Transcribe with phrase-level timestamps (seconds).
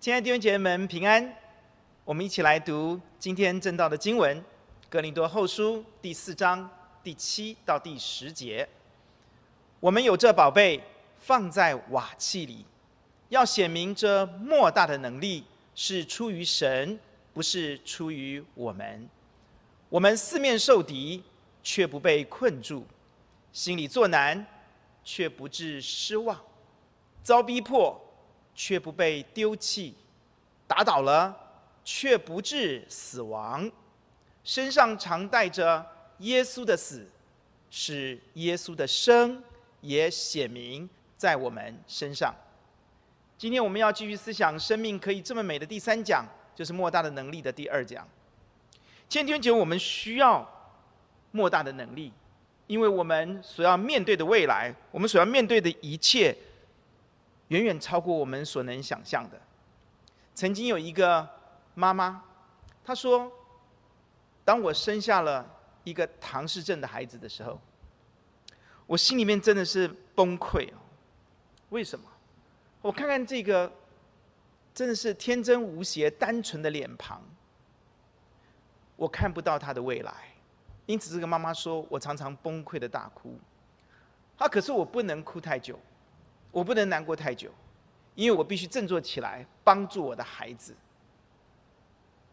[0.00, 1.36] 亲爱的弟兄姐妹们，平安！
[2.04, 4.40] 我们一起来读今天正道的经文，
[4.88, 6.70] 《格林多后书》第四章
[7.02, 8.68] 第七到第十节。
[9.80, 10.80] 我们有这宝贝
[11.18, 12.64] 放在瓦器里，
[13.28, 15.42] 要显明这莫大的能力
[15.74, 16.96] 是出于神，
[17.34, 19.08] 不是出于我们。
[19.88, 21.24] 我们四面受敌，
[21.60, 22.84] 却不被困住；
[23.52, 24.46] 心里作难，
[25.02, 26.36] 却不致失望；
[27.24, 28.00] 遭逼迫，
[28.58, 29.94] 却不被丢弃，
[30.66, 31.32] 打倒了
[31.84, 33.70] 却不致死亡，
[34.42, 35.86] 身上常带着
[36.18, 37.06] 耶稣的死，
[37.70, 39.40] 使耶稣的生
[39.80, 42.34] 也显明在我们身上。
[43.38, 48.04] 今天我们要继续思想生命可以这么美的第三讲，就是莫大的能力的第二讲。
[49.08, 50.44] 今天节我们需要
[51.30, 52.12] 莫大的能力，
[52.66, 56.36] 因为我们所要面对的未来，我们所要面对的一切。
[57.48, 59.40] 远远超过我们所能想象的。
[60.34, 61.28] 曾经有一个
[61.74, 62.22] 妈妈，
[62.84, 63.30] 她说
[64.44, 65.44] ：“当我生下了
[65.82, 67.58] 一个唐氏症的孩子的时候，
[68.86, 70.68] 我心里面真的是崩溃。
[71.70, 72.04] 为什么？
[72.80, 73.70] 我看看这个，
[74.72, 77.22] 真的是天真无邪、单纯的脸庞，
[78.96, 80.14] 我看不到他的未来。
[80.86, 83.38] 因此，这个妈妈说我常常崩溃的大哭。
[84.36, 85.78] 啊，可是我不能哭太久。”
[86.50, 87.50] 我不能难过太久，
[88.14, 90.74] 因为我必须振作起来，帮助我的孩子，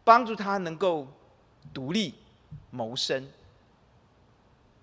[0.02, 1.06] 帮助他能够
[1.72, 2.14] 独立
[2.70, 3.28] 谋生。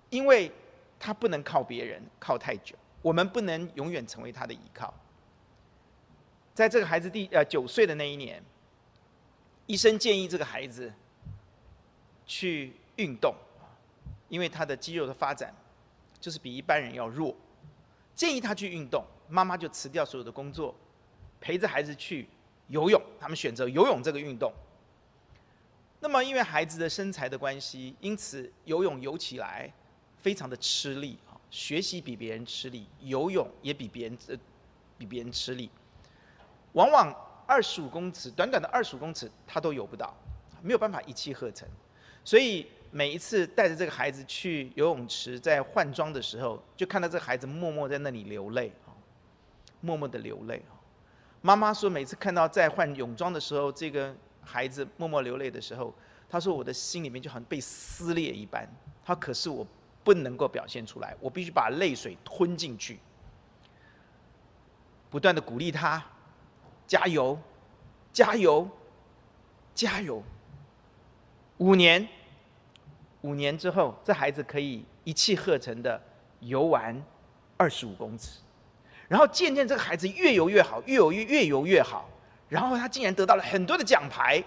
[0.09, 0.51] 因为
[0.99, 4.93] 他不能靠别人靠太久，我们不能永远成为他的依靠。
[6.53, 8.41] 在这个孩子第呃九岁的那一年，
[9.65, 10.93] 医生建议这个孩子
[12.27, 13.33] 去运动，
[14.29, 15.51] 因为他的肌肉的发展
[16.19, 17.35] 就是比一般人要弱，
[18.13, 19.03] 建议他去运动。
[19.33, 20.75] 妈妈就辞掉所有的工作，
[21.41, 22.27] 陪着孩子去
[22.67, 23.01] 游泳。
[23.19, 24.53] 他们选择游泳这个运动。
[25.99, 29.73] 那么，因为孩子的身材的关系，因此游泳游起来
[30.21, 31.33] 非常的吃力啊。
[31.49, 34.37] 学习比别人吃力，游泳也比别人呃
[34.99, 35.67] 比别人吃力。
[36.73, 37.11] 往往
[37.47, 40.15] 二十五公尺，短短的二十五公尺，他都游不到，
[40.61, 41.67] 没有办法一气呵成。
[42.23, 48.71] 所以每一次带着这个孩子去游泳池，在换装的时候，就看到这个孩子默默在那里流泪。
[49.83, 50.63] 默默的流泪。
[51.41, 55.93] 妈妈说，每次看到在换泳装的时候，这个孩子默默流泪的时候，
[56.29, 58.65] 她说我的心里面就好像被撕裂一般。
[59.03, 59.67] 她可是我
[60.05, 62.97] 不能够表现出来，我必须把泪水吞进去，
[65.09, 66.01] 不断的鼓励他，
[66.87, 67.37] 加油，
[68.13, 68.69] 加油，
[69.75, 70.23] 加油。
[71.57, 72.07] 五年，
[73.19, 76.01] 五年之后，这孩子可以一气呵成的
[76.39, 77.03] 游完
[77.57, 78.39] 二十五公尺。
[79.07, 82.09] 然后渐渐这个孩子越游越好，越游越越游越好，
[82.49, 84.43] 然后他竟然得到了很多的奖牌。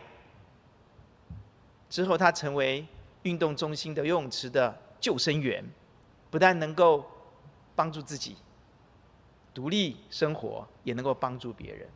[1.89, 2.85] 之后他成为
[3.23, 5.65] 运动中心的游泳池的救生员，
[6.31, 7.05] 不但能够
[7.75, 8.37] 帮助自己
[9.55, 11.89] 独立生活，也能够帮助别人。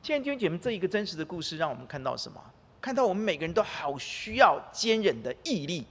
[0.00, 2.40] 亲爱的弟兄姐妹，这一个真实的故事让我们看到什么？
[2.80, 5.86] 看到我们每个人都好需要坚韧的毅力，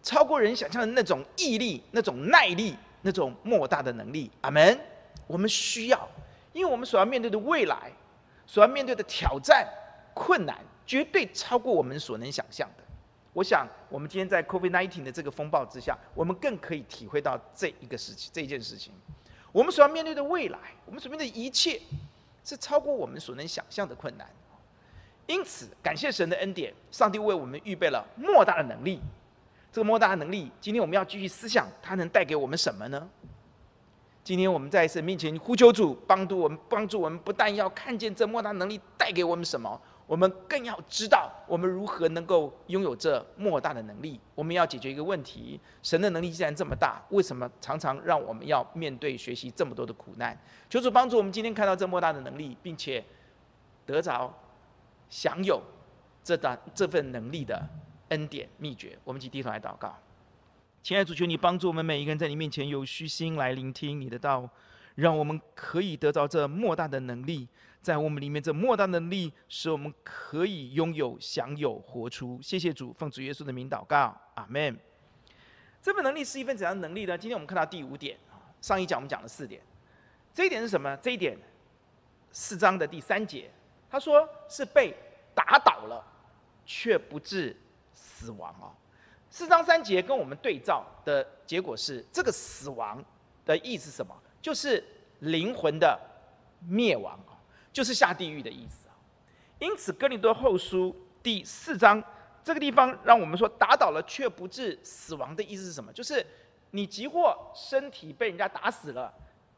[0.00, 2.76] 超过人想象的那种毅力，那种耐力。
[3.02, 4.78] 那种莫大的能力，阿门。
[5.26, 6.08] 我们需要，
[6.52, 7.92] 因为我们所要面对的未来，
[8.46, 9.68] 所要面对的挑战、
[10.14, 12.84] 困难，绝对超过我们所能想象的。
[13.34, 18.92] 我想，我们今天在 COVID-19 的这个风暴之下，我们更可以体会到这一个事情，这一件事情。
[19.52, 21.80] 我们所要面对的未来，我们所面对的一切，
[22.42, 24.26] 是超过我们所能想象的困难。
[25.26, 28.98] 因此，感谢神的恩典，上帝为我们预备了莫大的能力。
[29.78, 33.08] 这个莫大的能力，今天我们要继续思想，它能带给我们什么呢？
[34.24, 44.18] 今天我们在神面前呼求主帮助我们，帮助我们，不但要看见这莫大能力带给我们什么，我们更要知道我们如何能够拥有这莫大的能力。
[44.34, 50.36] 我们要解决一个问题：神的能力既然这么大，为什么常常让我们要面对学习这么多的苦难？
[50.68, 53.04] 求主帮助我们今天看到这莫大的能力，并且
[53.86, 54.28] 得着
[55.08, 55.62] 享有
[56.24, 57.64] 这段这份能力的。
[58.08, 59.96] 恩典秘诀，我们一起低头来祷告。
[60.82, 64.48] 亲爱的主，求你帮助我们每一个人，在你面前有虚心来聆听你的道，
[64.94, 67.46] 让我们可以得到这莫大的能力，
[67.82, 72.40] 在我们里面这莫大的能力，使我们可以拥有、享有、活出。
[72.40, 74.78] 谢谢主，奉主耶稣的名祷告，阿门。
[75.82, 77.18] 这份能力是一份怎样的能力呢？
[77.18, 78.16] 今天我们看到第五点，
[78.60, 79.60] 上一讲我们讲了四点，
[80.32, 80.96] 这一点是什么？
[80.98, 81.36] 这一点
[82.30, 83.50] 四章的第三节，
[83.90, 84.94] 他说是被
[85.34, 86.04] 打倒了，
[86.64, 87.54] 却不致。
[88.00, 88.70] 死亡啊，
[89.28, 93.04] 四章三节跟我们对照的结果是，这个死亡
[93.44, 94.14] 的意思是什么？
[94.40, 94.82] 就是
[95.20, 95.98] 灵魂的
[96.66, 97.34] 灭亡啊，
[97.72, 98.94] 就是下地狱的意思啊。
[99.58, 102.02] 因此，哥林多后书第四章
[102.44, 105.92] 这个地方，让我们说打倒了却不致死亡的意思是什么？
[105.92, 106.24] 就是
[106.70, 109.12] 你即或身体被人家打死了，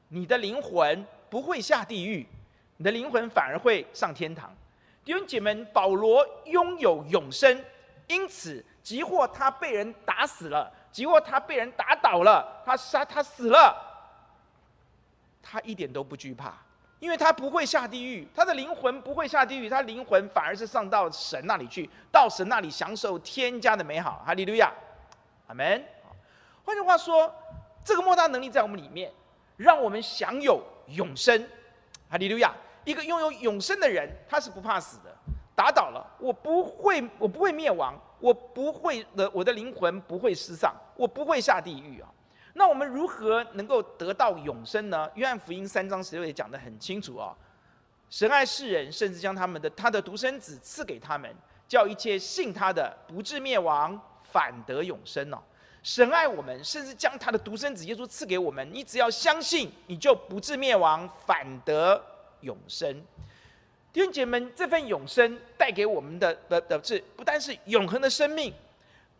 [0.08, 2.26] 你的灵魂不会下地狱，
[2.78, 4.54] 你的灵魂反而会上天堂。
[5.04, 7.62] 弟兄姐妹，保罗拥有永生，
[8.10, 13.72] 因此即或他被人打死了，即或他被人打倒了，他杀他死了，
[15.40, 16.54] 他一点都不惧怕。
[16.98, 24.22] 因为他不会下地狱，他的灵魂不会下地狱，他灵魂反而是上到神那里去，到神那里享受天家的美好。
[24.26, 24.72] 哈利路亚，
[25.46, 25.82] 阿门。
[26.64, 27.32] 换句话说，
[27.84, 29.10] 这个莫大能力在我们里面，
[29.56, 31.48] 让我们享有永生。
[32.10, 32.52] 哈利路亚，
[32.84, 35.16] 一个拥有永生的人，他是不怕死的。
[35.54, 42.08] 打倒了，我不会，我不会灭亡，我不会的，我的灵魂不会失丧，我不会下地狱啊。
[42.54, 45.08] 那我们如何能够得到永生呢？
[45.14, 47.36] 约翰福音三章十六节讲得很清楚哦，
[48.08, 51.32] 神爱世人，甚至将他们的他的独生子赐给他们，
[51.68, 55.38] 叫一切信他的不至灭亡，反得永生哦。
[55.82, 62.02] 神爱我们，甚至将他的独生子耶稣赐给我们，你只要相信，你就不至灭亡，反得
[62.40, 63.02] 永生。
[63.92, 68.54] 弟兄姐妹们，这份永生带给我们的的的是不单是永恒的生命。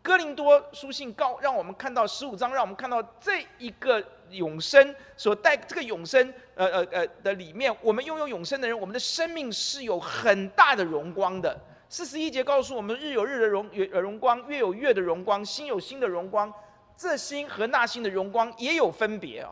[0.01, 11.59] 哥林多书信告让我们看到十五章，让我们看到这一个永生所带这个永生，呃呃呃的里面，我们拥有永生的人，我们的生命是有很大的荣光的。
[11.89, 16.51] 四十一节告诉我们，日有日的荣月荣光，月有月的荣光，星有星的荣光，
[16.95, 19.49] 这星和那星的荣光也有分别哦。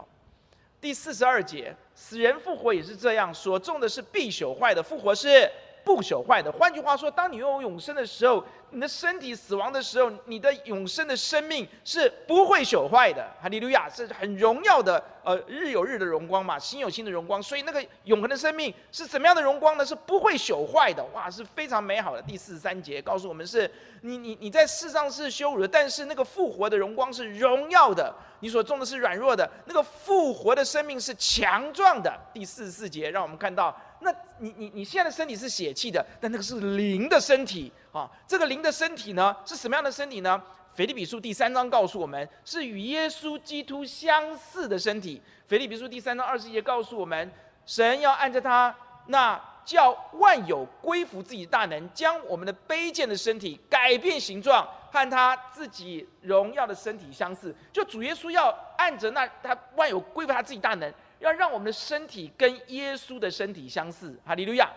[0.80, 5.52] 第四十二节，死人复活也是这样，所种的是必朽坏的，复活是
[5.84, 6.50] 不朽坏的。
[6.50, 13.30] 换句话说，当你拥有永生的时候，你的身体死亡的时候，你的永生的生命是不会朽坏的。
[13.42, 15.04] 哈利路亚，是很荣耀的。
[15.24, 19.86] 呃，日有日的荣光嘛，星有星的荣光，所以那个永恒的生命是怎么样的荣光呢？
[19.86, 21.06] 是不会朽坏的。
[21.14, 22.22] 哇，是非常美好的。
[22.22, 23.70] 第四十三节告诉我们是，
[24.02, 28.16] 你你你在世上是羞辱的，但是那个复活的荣光是荣耀的。
[28.42, 32.18] 你所种的是软弱的，那个复活的生命是强壮的。
[32.34, 33.76] 第四十四节让我们看到。
[34.02, 38.10] 那你你你现在的身体是血气的，但那个是灵的身体啊！
[38.26, 40.42] 这个灵的身体呢，是什么样的身体呢？
[40.74, 45.22] 腓立比书第三章告诉我们，是与耶稣基督相似的身体。
[45.50, 47.30] 腓立比书第三章二十一节告诉我们，
[47.66, 48.74] 神要按着他
[49.08, 57.56] 那叫万有归服自己的大能，将我们的卑贱的身体改变形状，和他自己荣耀的身体相似。
[57.72, 60.94] 就主耶稣要按着那他万有归服他自己大能。
[61.20, 64.72] 要让我们的身体跟耶稣的身体相似，哈利路亚！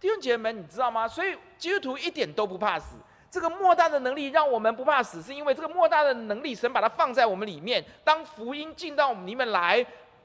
[0.00, 1.06] 弟兄姐妹们，你知道吗？
[1.06, 2.96] 所以基督徒一点都不怕死。
[3.30, 7.84] 这个莫大的能力让我们不怕死，是因为这个莫大的能力，神把它放在我们里面。
[8.02, 9.84] 当福音进到我们里面来，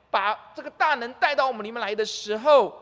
[0.10, 2.74] 把这个大能带到我们里面来的时候，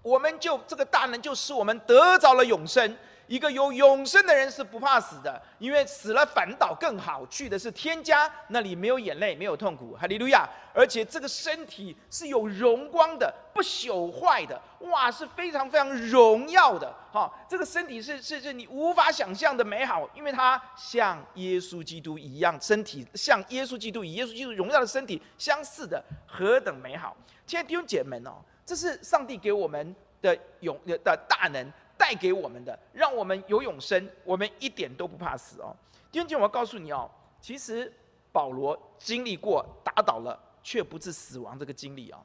[0.00, 2.96] 我们就这个大能就使我们得着了永生。
[3.26, 10.48] 一个有永生的人是不怕死的，因为死了反倒更好，去的是天家，那里没有眼泪，没有痛苦，哈利路亚！
[10.74, 17.32] 而且这个身体是有荣光的，不朽坏的，哇，是非常非常荣耀的，哈！
[17.48, 27.16] 这个身体是是是你无法想象的美好，因为它像耶稣基督一样，身体像耶稣基督，与耶稣基督荣耀的身体相似的，何等美好！
[27.46, 31.72] 亲爱的弟兄姐妹们哦，这是上帝给我们的永的大能。
[31.96, 35.74] 带给我们的，让我们有永生，我们一点都不怕死哦。
[36.10, 37.10] 弟兄姐妹，我要告诉你哦，
[37.40, 37.92] 其实
[38.32, 42.18] 保罗经历过打倒了却不致死亡这个经历、哦，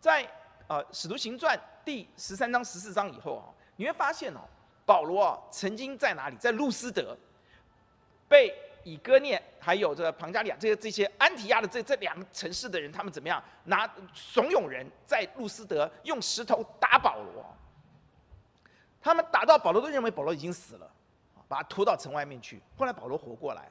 [0.00, 0.26] 在
[0.66, 4.40] 呃《使徒行传》第十三章、十四章以后啊，你会发现哦，
[4.84, 6.36] 保罗哦曾经在哪里？
[6.36, 7.16] 在路斯德，
[8.28, 8.54] 被
[8.84, 13.42] 以哥念还有这个庞加利亚这些这些安提亚的这这两个城市的人，他们怎么样？
[13.64, 17.44] 拿怂恿人在路斯德用石头打保罗。
[19.02, 20.88] 他们打到保罗，都认为保罗已经死了，
[21.48, 22.62] 把他拖到城外面去。
[22.78, 23.68] 后来保罗活过来，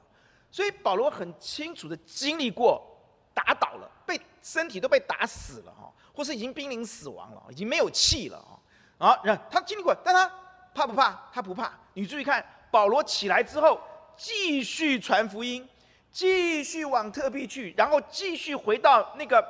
[0.52, 2.86] 所以保罗很清楚的经历过
[3.34, 8.60] 打倒了，被身体都被打死了哈，或是已经濒临死亡了，已经没有气了啊。
[9.08, 10.32] 啊，然后他经历过，但他
[10.76, 11.20] 怕不怕？
[11.34, 11.72] 他不怕。
[11.94, 13.80] 你注意看，保罗起来之后，
[14.18, 15.68] 继续传福音，
[16.12, 19.42] 继续往特庇去，然后继续回到那个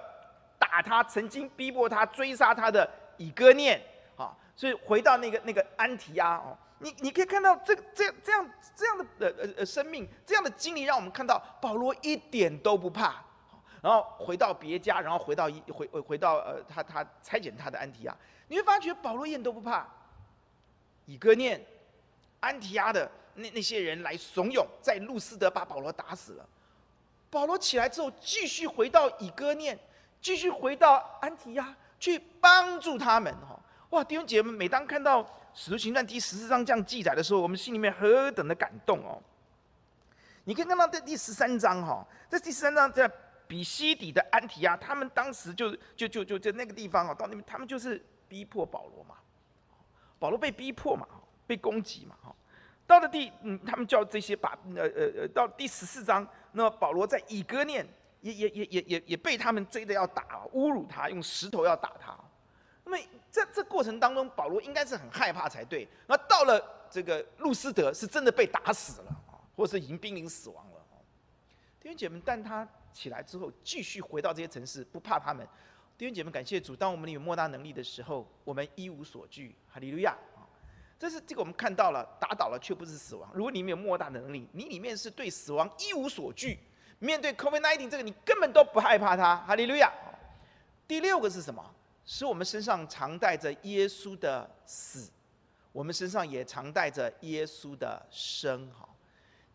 [0.60, 3.82] 打他、曾经逼迫他、追杀他的以哥念。
[4.62, 13.24] 所以回到那个那个安提亚哦，你你可以看到这这这样这样的呃呃呃生命这样的经历，让我们看到保罗一点都不怕，
[13.82, 18.16] 然后回到别家，然后回到一回回回到呃他他差遣他的安提亚，
[18.50, 19.84] 你会发觉保罗一点都不怕。
[21.08, 21.60] 以哥念、
[22.40, 26.48] 安提亚的那那些人来怂恿，在路斯德把保罗打死了。
[27.32, 29.80] 保罗起来之后，继续回到以哥念，
[30.22, 33.60] 继续回到安提亚去帮助他们哈。
[33.92, 35.22] 哇，弟兄姐妹，每当看到
[35.54, 39.22] 《使徒行传》第十四章这样记载的时候，我们心里面何等的感动哦！
[40.46, 43.10] 你可以看到在第十三章哈，在第十三章在
[43.48, 49.16] 比西底的安提亚，他们当时就就就就在那个地方哦，到那边他们就是逼迫保罗嘛，
[50.18, 51.06] 保罗被逼迫嘛，
[51.46, 52.34] 被攻击嘛，哈。
[52.88, 57.86] 到了第嗯，他们叫这些把呃呃呃，到第十四章，那么保罗在以哥念
[58.22, 62.18] 也也也也也也被他们追着要打，侮辱他，用石头要打他。
[62.84, 62.98] 那么
[63.30, 65.88] 在这过程当中，保罗应该是很害怕才对。
[66.08, 70.78] 那到了这个路斯德，是真的被打死了啊，或是已经濒临死亡了。
[71.80, 75.48] 弟兄姐妹，但他起来之后，继续回到这些城市，不怕他们。
[75.98, 79.56] 弟兄姐妹，感谢主，当我们有莫大能力的时候，我们一无所惧。
[79.68, 80.46] 哈利路亚啊！
[81.00, 83.30] 这是这个我们看到了，打倒了却不是死亡。
[83.34, 86.60] 如果你没有莫大能力，你里面是对死亡一无所惧，
[87.00, 89.38] 面对 COVID-19 这个你根本都不害怕它。
[89.38, 89.92] 哈利路亚！
[90.88, 91.64] 第六个是什么？
[92.14, 95.10] 使我们身上常带着耶稣的死，
[95.72, 98.70] 我们身上也常带着耶稣的生。
[98.72, 98.86] 哈，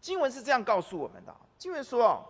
[0.01, 1.37] 经文是这样告诉我们的。
[1.59, 2.25] 经文说哦，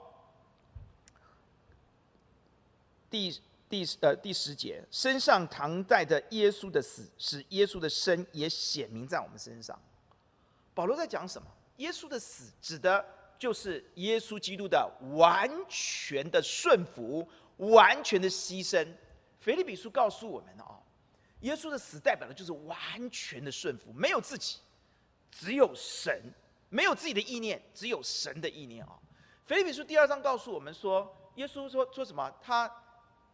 [3.08, 9.80] 第第呃第十节，身上常带着耶稣的死，使耶稣的生也显明在我们身上。
[10.74, 11.46] 保罗在讲什么？
[11.76, 13.06] 耶稣的死指的
[13.38, 17.24] 就是耶稣基督的完全的顺服，
[17.58, 18.84] 完全的牺牲。
[19.40, 20.82] 腓立比书告诉我们哦，
[21.40, 22.76] 耶稣的死代表的就是完
[23.10, 24.58] 全的顺服，没有自己，
[25.30, 26.14] 只有神；
[26.68, 28.98] 没有自己的意念，只有神的意念啊。
[29.44, 32.28] 腓立比书第二章告诉我们说，耶稣说说什么？
[32.40, 32.68] 他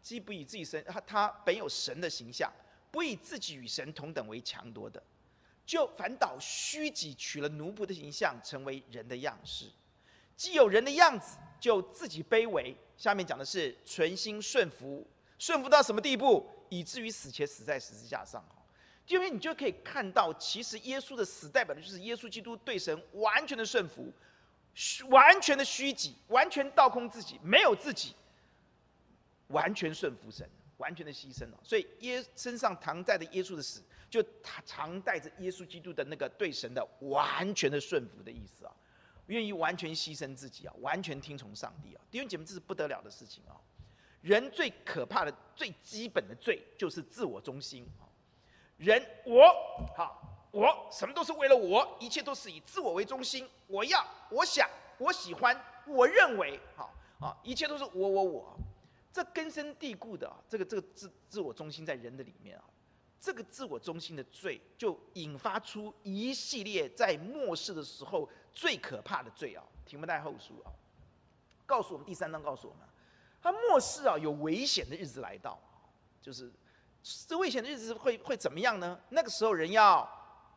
[0.03, 2.53] 既不以自己神，他他本有神的形象，
[2.91, 5.03] 不以自己与神同等为强夺的，
[5.65, 9.71] 就反倒虚己，取了奴仆的形象，成为人的样式。
[10.37, 12.77] 既有人的样子，就自己卑微。
[12.97, 15.07] 下面讲的是存心顺服。
[15.43, 18.41] 顺服到什么地步，以至于死，前死在十字架上。
[19.09, 24.13] 因为你就可以看到，其实耶稣的死代表的就是耶稣基督对神完全的顺服，
[25.09, 28.15] 完全的虚己，完全倒空自己，没有自己，
[29.49, 31.49] 完全顺服神，完全的牺牲。
[31.61, 38.73] 所以耶身上常带的耶稣的死，就他常带着耶稣基督的那个对神的完全的顺服的意思啊，
[39.27, 42.01] 愿意完全牺牲自己啊，完全听从上帝啊。
[42.13, 43.59] 弟兄姐妹，这是不得了的事情啊。
[44.23, 47.87] 人最可怕的、最基本的罪就是自我中心。
[48.79, 49.43] 人我
[49.97, 53.49] 好，我什么都是为了我，一切都是以自我为中心。
[53.67, 58.57] 我要，我想，我喜欢，我认为，好啊，一切都是我我我。
[59.13, 62.65] 这根深蒂固的，这个这个自自我中心在人的里面啊，
[63.21, 69.63] 这个自我中心的罪就引发出一系列在末世的时候最可怕的罪啊。
[69.85, 70.73] 提摩太后书啊，
[71.67, 72.89] 告诉我们第三章告诉我们。
[73.43, 75.59] 他末世啊，有危险的日子来到，
[76.21, 76.51] 就是
[77.27, 78.99] 这危险的日子会会怎么样呢？
[79.09, 80.09] 那个时候人要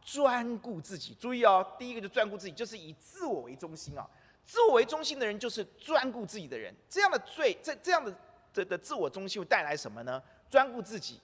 [0.01, 4.07] 专顾自己，注意哦，第一个就专顾自己，就是以自我为中心啊。
[4.45, 8.15] 自我为中心的人就是专顾自己的人，这样的罪，这这样的
[8.53, 10.21] 的的自我中心会带来什么呢？
[10.47, 11.19] 专顾自己，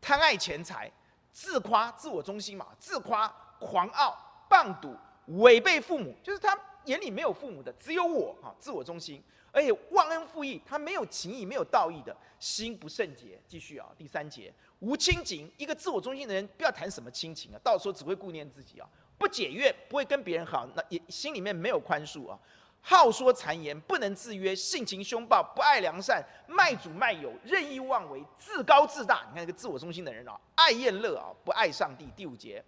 [0.00, 0.88] 贪爱钱财，
[1.32, 3.26] 自夸，自我中心嘛，自夸，
[3.58, 4.16] 狂傲，
[4.48, 4.96] 棒赌，
[5.38, 9.22] 违背父母，就是他眼里没有父母的，只有我啊，自我中心。
[9.52, 13.36] 而且忘恩负义，他没有情义，没有道义的心不圣洁。
[13.48, 22.38] 继续啊，第三节无亲情，一个自我中心的人，不要谈什么亲情啊，到时候只会顾念自己啊，不解怨，不会跟别人好，那也心里面没有宽恕啊，
[22.80, 29.26] 好说谗言，不能自约，性情凶暴，不爱良善，卖主卖友，任意妄为，自高自大。
[29.30, 32.08] 你看这个自我中心的人啊，爱宴乐啊，不爱上帝。
[32.14, 32.64] 第五节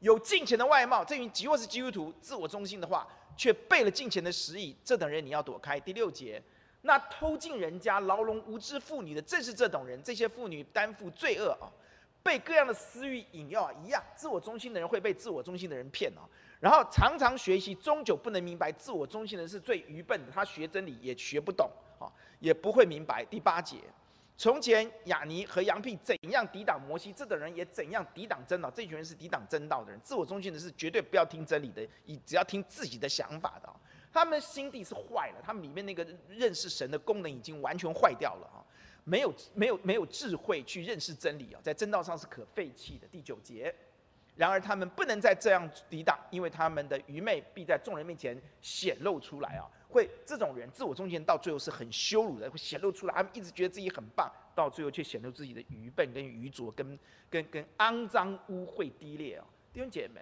[0.00, 3.06] 有敬虔的外貌，这与即或是基督徒，自我中心的话。
[3.38, 5.78] 却背了敬虔的实意，这等人你要躲开。
[5.78, 6.42] 第六节，
[6.80, 10.02] 那偷进人家、牢笼无知妇女的，正是这等人。
[10.02, 11.68] 这些妇女担负罪恶啊，
[12.22, 14.02] 被各样的私欲引诱啊，一样。
[14.14, 16.24] 自我中心的人会被自我中心的人骗啊，
[16.60, 18.72] 然后常常学习，终究不能明白。
[18.72, 22.08] 自我中心的人是最愚笨的，他学真理也学不懂啊，
[22.40, 23.22] 也不会明白。
[23.22, 23.76] 第八节。
[24.38, 28.70] 从前亚尼和杨屁怎样抵挡摩西，这等人也怎样抵挡真道。
[28.70, 33.72] 这群人是抵挡真道的人，自我中心的是绝对不要听真理的，以只要听自己的想法的。
[34.12, 38.60] 他们心地是坏了，他们里面那个认识神的功能已经完全坏掉了啊！
[39.04, 43.06] 没有没有没有智慧去认识真理啊，在真道上是可废弃的。
[43.08, 43.74] 第九节，
[44.36, 49.64] 然而他们不能再这样抵挡，因为他们的愚昧必在众人面前显露出来啊。
[49.88, 53.14] 会这种人自我中心到最后是很羞辱的，会显露出来。
[53.14, 56.98] 他们一直觉得自己很棒，到最后却显露自己的愚笨、跟愚拙、跟
[57.30, 59.46] 跟跟肮脏、污秽、低劣啊！
[59.72, 60.20] 弟兄姐妹，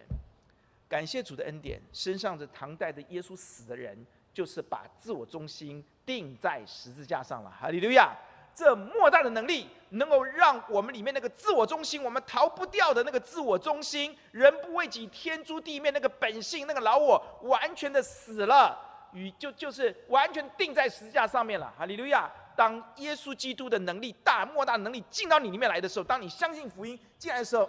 [0.89, 3.99] 感谢主的恩典，身上的唐代的耶稣死的人，
[4.33, 7.51] 就是把自我中心钉在十字架上了。
[7.51, 8.17] 哈利路亚！
[8.55, 18.79] 这莫大的能力，能够让我们里面那个自我中心，我们逃不掉的那个自我中心，人不为己，天诛地灭那个本性，那个老我，完全的死了，
[19.13, 21.73] 与就就是完全钉在十字架上面了。
[21.77, 22.31] 哈利路亚！
[22.57, 27.69] 当耶稣基督的能力大莫大能力进到你里面来的时候，当你相信福音进来的时候，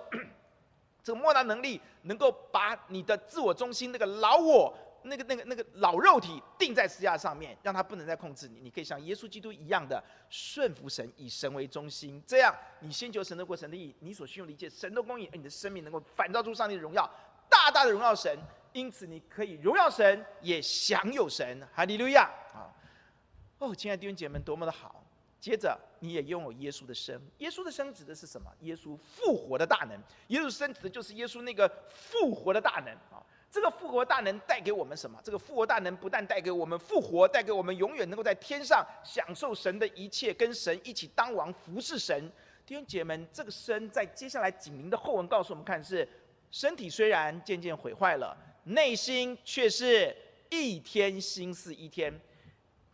[1.03, 4.71] 这个莫大能力能够把你的自我中心那个老我。
[5.05, 8.59] 那个、那个、那个老肉体钉在十字架上面，让他不能再控制你。
[8.59, 12.21] 你可以像耶稣基督一样的顺服神，以神为中心。
[12.27, 17.09] 这样，你先求神的国、神的义，你所需用的一切神的供应，而你的生命能够反照出上帝的荣耀，
[17.49, 18.37] 大大的荣耀神。
[18.73, 21.65] 因此，你可以荣耀神，也享有神。
[21.73, 22.23] 哈利路亚！
[22.53, 22.67] 啊，
[23.59, 25.01] 哦，亲爱的弟兄姐妹们，多么的好！
[25.39, 27.21] 接着，你也拥有耶稣的生。
[27.37, 28.51] 耶稣的生指的是什么？
[28.61, 29.97] 耶稣复活的大能。
[30.27, 33.23] 耶稣生指的就是耶稣那个复活的大能啊。
[33.51, 35.17] 这个复活大能带给我们什么？
[35.23, 42.29] 这个复活大能不但带给我们复活，带给我们永远能够在天上享受神的一切，跟神一起当王服侍神。
[42.65, 46.05] 弟兄姐妹们，这个身在接下来紧邻的后文告诉我们看是：
[46.51, 50.13] 身体虽然渐渐毁坏了，内心却是
[50.49, 52.13] 一天新似一天。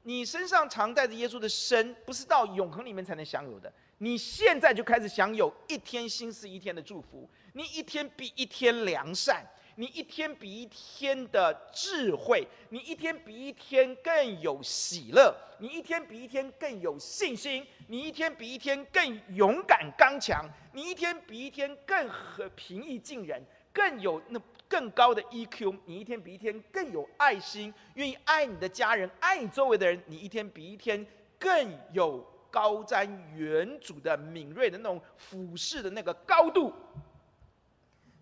[0.03, 3.71] 你身上常带着耶稣的身，不是到永恒里面才能享有的。
[3.99, 9.45] 你现在就开始享有一天新似一天的祝福，你一天比一天良善。
[9.75, 23.41] 你一天比一天的智慧，你一天比一天更有喜乐，你一天比一天更有信心，你一天比一天更勇敢刚强，你一天比一天更和平易近人，
[23.73, 31.05] 更有那更高的 EQ，你一天比一天更有爱心，愿意爱你的家人，爱你周围的人，你一天比一天
[31.39, 36.73] 更有高瞻远瞩的敏锐的那种俯视的那个高度。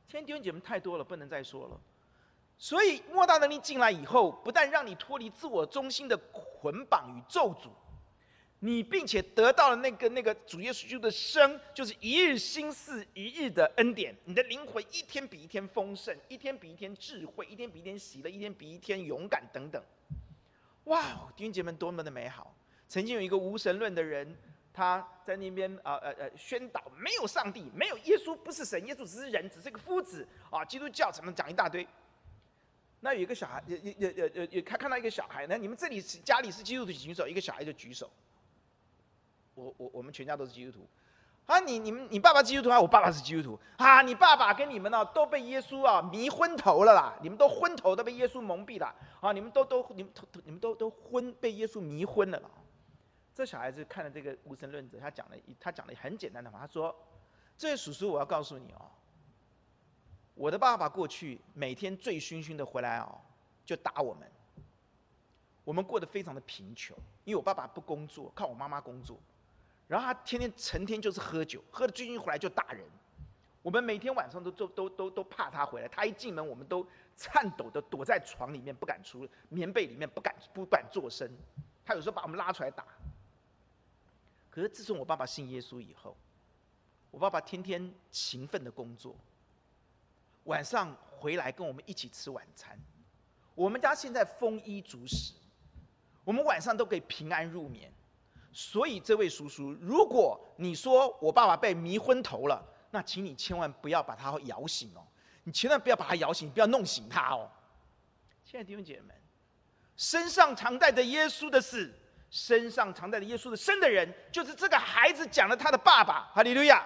[0.10, 1.80] 天弟兄姐妹太多了，不能再说了。
[2.58, 7.70] 所以莫大能力进来以后，不但让你脱离自我中心的捆绑与咒诅，
[8.60, 14.14] 你并且得到了那个那个主耶稣的生，就是一日新似一日的恩典。
[14.26, 19.82] 你的灵魂一天比一天丰盛，一天比一天智慧，一天比一天喜乐，一天比一天勇敢等等。
[20.86, 22.54] 哇，弟兄姐妹多么的美好！
[22.88, 24.36] 曾经有一个无神论的人。
[24.80, 30.64] 他在那边啊呃呃宣导没有上帝，没有耶稣，不是神，耶稣只是人，只是个夫子啊。
[30.64, 31.86] 基督教怎么讲一大堆？
[33.02, 38.10] 那有一个小孩，也也也也也也，他看到一个小孩，那你们这里是家里是基督徒举手，一个小孩就举手。
[39.54, 40.88] 我我我们全家都是基督徒
[41.46, 41.60] 啊！
[41.60, 42.80] 你你们你爸爸基督徒啊？
[42.80, 44.02] 我爸爸是基督徒啊！
[44.02, 47.20] 你爸爸跟你们呢、都被耶稣啊迷昏头了啦！
[47.22, 49.34] 你们都昏头，都被耶稣蒙蔽了啊！
[49.34, 52.50] 你们都都你们都你们都都昏被耶稣迷昏了啦。
[53.40, 56.94] 这小孩子看了这个无神论者，他讲了一，他讲了很简单的话，他说
[57.58, 58.92] ：“这位叔叔，我要告诉你哦，
[60.36, 63.18] 我的爸爸过去每天醉醺醺的回来哦，
[63.64, 64.30] 就打我们。
[65.64, 69.18] 我们过得非常的贫穷，因为我爸爸不工作，靠我妈妈工作。
[69.88, 72.84] 然后他天天成天就是喝酒，喝得醉醺醺回来就打人。
[73.62, 81.26] 我们每天晚上都都都都都怕他回来，他一进门，我们都颤抖的躲在床里面不敢出，棉被里面不敢不敢作声。
[81.86, 82.86] 他有时候把我们拉出来打。”
[84.60, 86.18] 可是自从我爸爸信耶稣以后，
[87.12, 89.16] 我爸爸天天勤奋的工作，
[90.44, 92.78] 晚上回来跟我们一起吃晚餐。
[93.56, 95.34] 我们家现在丰衣足食，
[96.26, 97.90] 我们晚上都可以平安入眠。
[98.52, 105.08] 所以这位叔叔，如果你说我爸爸被迷昏头了，那请你千万不要把他摇醒哦，
[105.46, 107.50] 你千万不要把他摇醒，不要弄醒他哦。
[108.44, 109.16] 亲爱的弟兄姐妹们，
[109.96, 111.94] 身上常带着耶稣的死。
[112.30, 116.30] 身上常带着耶稣的生的人，就是这个孩子讲了他的爸爸。
[116.34, 116.86] 哈利路亚！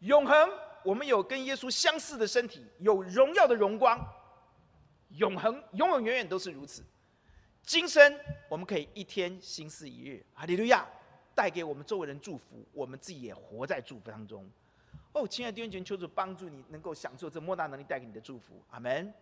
[0.00, 0.50] 永恒，
[0.84, 3.98] 我们有跟耶稣相似的身体，有荣耀的荣光。
[5.10, 6.84] 永恒，永永远远都是如此。
[7.62, 10.24] 今生我们可以一天心思一日。
[10.34, 10.86] 哈利路亚！
[11.34, 14.48] 带给我们周围人祝福，我们自己也活在祝福当中。
[15.12, 18.62] 哦，亲爱的弟兄姐妹，求主帮助你，能够享受这莫大能力带给你的祝福。
[18.70, 19.12] 阿门。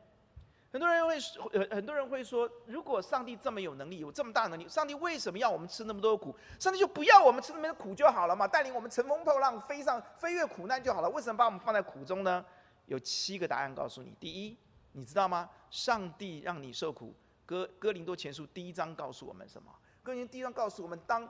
[0.73, 6.35] 很多人会说，很多人会说，如果上帝这么有能力，有这么大能力，上帝为什么要我们吃那么多苦？
[6.59, 11.11] 上帝就不要我们吃那么多苦就好了嘛，带领我们乘风破浪，飞上飞越苦难就好了。
[11.11, 12.43] 为什么把我们放在苦中呢？
[12.87, 14.17] 有七个答案告诉你。
[14.19, 14.57] 第一，
[14.93, 15.47] 你知道吗？
[15.69, 17.15] 上帝让你受苦。
[17.45, 19.71] 哥哥林多前书第一章告诉我们什么？
[20.03, 21.29] 哥林第一章告诉我们，当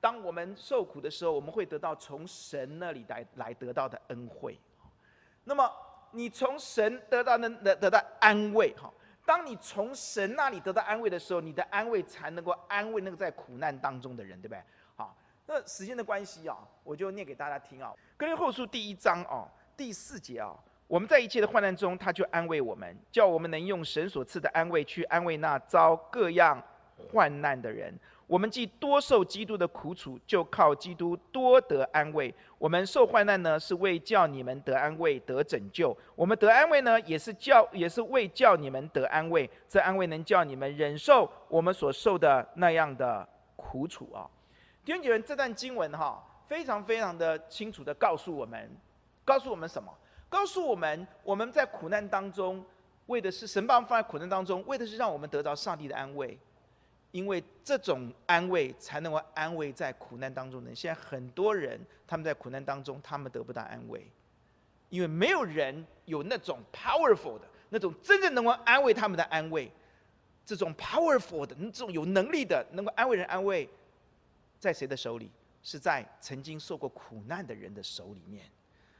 [0.00, 4.58] 当我们受苦的时候，我们会得到从神那里来来得到的恩惠。
[5.44, 5.70] 那么。
[6.14, 8.90] 你从神得到的得得到安慰哈，
[9.26, 14.62] 当你从神那里得到安慰的时候，你的安慰才能够安慰那个在苦难当中的人，对不对？
[14.96, 17.92] 好，那时间的关系啊，我就念给大家听啊。
[18.16, 20.54] 哥林后书第一章哦，第四节啊，
[20.86, 26.62] 我们在一切的患难中，他就安慰我们，叫我们能用神所赐的安慰去安慰那遭各样
[26.96, 27.92] 患难的人。
[28.26, 32.34] 我们既多受基督的苦楚，就靠基督多得安慰。
[32.58, 39.48] 我们受患难呢，是为叫你们得安慰、得拯救；我们得安慰呢，也是叫，也是为叫你们得安慰。
[39.68, 44.24] 这安慰能叫你们忍受我们所受的那样的苦楚啊！
[44.84, 48.70] 弟兄姐妹，这段经文哈，非常非常的清楚的告诉我们，
[49.24, 49.92] 告诉我们什么？
[50.30, 52.64] 告诉我们，我们在苦难当中，
[53.06, 56.38] 为的是神把我们放在苦难当中，为的是让我们得到上帝的安慰。
[57.14, 60.74] 因为这种安慰才能够安慰在苦难当中的人。
[60.74, 64.04] 现在很多人他们在苦难当中，他们得不到安慰，
[64.88, 69.70] 因为没有人有那种 powerful 的那种真正能够安慰他们的安慰。
[70.44, 73.68] 这种 powerful 的、这种有能力的、能够安慰人安慰，
[74.58, 75.30] 在谁的手里？
[75.62, 78.44] 是在曾经受过苦难的人的手里面。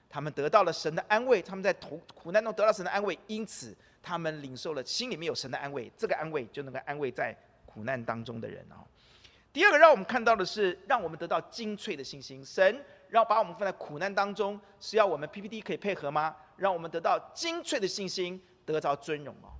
[0.08, 5.90] 他们得到了神的安慰，他们在苦苦难中得到神的安慰，因此他们领受了心里面有神的安慰。
[5.96, 7.36] 这个安慰就能够安慰在。
[7.74, 8.86] 苦难当中的人哦，
[9.52, 12.44] 第二个让我们看到的是，让我们得到精粹的信心。
[12.44, 16.36] 神让把我们放在苦难当中，是要我们 PPT 可以配合吗？
[16.56, 19.50] 让我们得到精粹的信心，得着尊荣哦。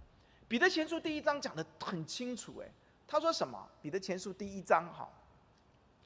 [0.47, 2.71] 彼得前书第一章讲得很清楚，诶，
[3.09, 3.69] 他说什么？
[3.83, 5.11] 彼得前书第一章哈，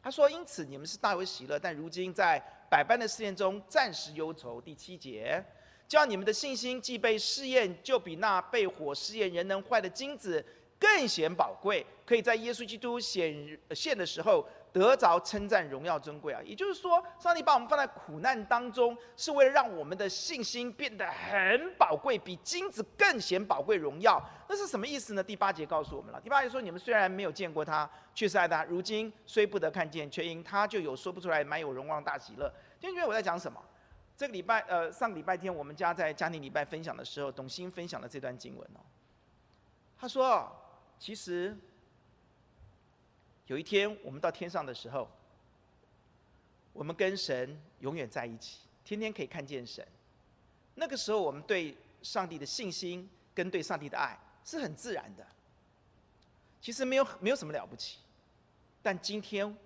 [0.02, 5.44] 他说：“因此你们是大为喜乐，但如今在百般的试验中暂时忧愁。”第七节，
[5.86, 10.44] 叫你们的信心既被试验，就比那被火试验仍能坏的金子。
[10.78, 16.40] 更显宝贵，可以在耶稣基督显现的时候得着称赞、荣耀、尊贵啊！
[16.44, 24.22] 也就是说，上帝把我们放在苦难当中，是为了让我们的信心变得很宝贵，比金子更显宝贵、荣耀。
[24.48, 25.22] 那是什么意思呢？
[25.22, 26.20] 第八节告诉我们了。
[26.20, 33.60] 第八节说：“你们虽然没有见过他，却是爱他；如今虽不得看见，却因他就有说不出来、满有荣光大喜乐。”今天我在讲什么？
[34.16, 38.80] 这个礼拜，呃，上个礼拜天我们家在家庭礼拜分享的时候，董欣分享了这段经文哦。
[39.98, 40.54] 他说。
[40.98, 41.56] 其实，
[43.46, 45.08] 有一天我们到天上的时候，
[46.72, 49.86] 我们跟神永远在一起，天天可以看见神。
[50.74, 55.26] 那个时候，我们对上帝的信心跟对上帝的爱是很自然的。
[56.60, 57.98] 其实没有没有什么了不起，
[58.82, 59.56] 但今天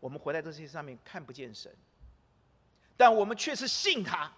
[0.00, 1.74] 我们活在这些上面看不见神，
[2.96, 4.30] 但我们却是信他，